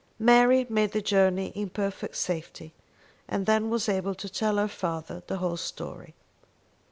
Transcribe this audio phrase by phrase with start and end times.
[0.17, 2.73] Mary made the journey in perfect safety,
[3.27, 6.15] and then was able to tell her father the whole story.